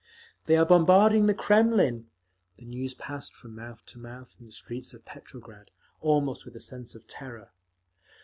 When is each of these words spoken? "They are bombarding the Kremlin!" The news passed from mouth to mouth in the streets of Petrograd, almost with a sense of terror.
"They 0.47 0.57
are 0.57 0.65
bombarding 0.65 1.27
the 1.27 1.35
Kremlin!" 1.35 2.09
The 2.57 2.65
news 2.65 2.95
passed 2.95 3.35
from 3.35 3.53
mouth 3.55 3.85
to 3.85 3.99
mouth 3.99 4.35
in 4.39 4.47
the 4.47 4.51
streets 4.51 4.95
of 4.95 5.05
Petrograd, 5.05 5.69
almost 5.99 6.43
with 6.43 6.55
a 6.55 6.59
sense 6.59 6.95
of 6.95 7.05
terror. 7.05 7.51